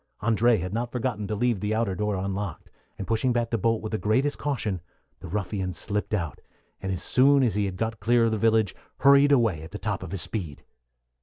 [0.23, 3.83] André had not forgotten to leave the outer door unlocked, and pushing back the bolt
[3.83, 4.81] with the greatest caution,
[5.19, 6.41] the ruffian slipped out,
[6.81, 9.77] and as soon as he had got clear of the village hurried away at the
[9.77, 10.63] top of his speed.